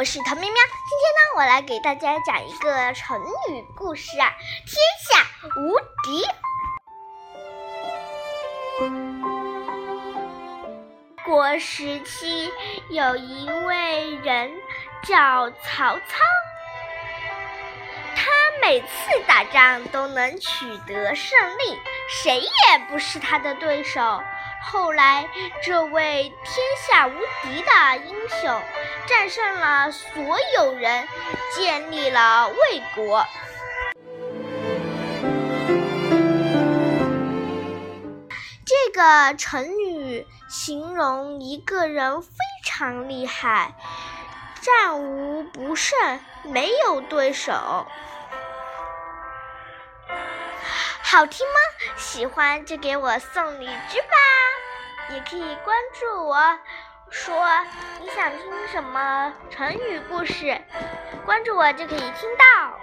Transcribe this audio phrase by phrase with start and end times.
[0.00, 0.54] 我是唐喵喵。
[0.88, 3.20] 今天呢，我来给大家讲一个成
[3.50, 4.34] 语故事啊，
[4.64, 5.26] 天下
[5.58, 6.24] 无敌。
[11.22, 12.50] 国时期
[12.88, 14.50] 有一位人
[15.02, 16.02] 叫曹操，
[18.16, 18.30] 他
[18.62, 18.88] 每次
[19.28, 21.78] 打仗都能取得胜利，
[22.08, 24.22] 谁也不是他的对手。
[24.62, 25.28] 后来，
[25.62, 26.56] 这位天
[26.88, 27.12] 下无
[27.42, 28.62] 敌的英雄
[29.10, 31.08] 战胜了所有人，
[31.52, 33.26] 建立了魏国。
[38.64, 42.28] 这个成语形容一个人非
[42.64, 43.74] 常厉害，
[44.60, 47.52] 战无不胜，没有对手。
[51.02, 51.54] 好听吗？
[51.96, 54.16] 喜欢就给我送荔枝吧，
[55.10, 56.60] 也可以关注我，
[57.10, 57.34] 说
[58.00, 60.56] 你想听什么成语故事，
[61.26, 62.78] 关注我就可以听到。